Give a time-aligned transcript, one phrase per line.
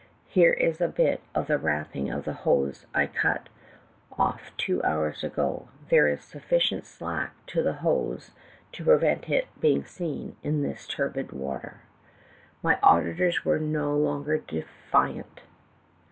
[0.29, 3.49] Here is a bit of the wrapping of the hose I cut
[4.17, 5.67] off two hours ago.
[5.89, 8.31] There is sufficient "slack" to the hose
[8.71, 11.81] to prevent its being seen in this turbid water.'
[12.61, 13.45] 312 THE TAEKING HANDKERCHIEF.
[13.45, 15.41] "My auditors were no longer defiant.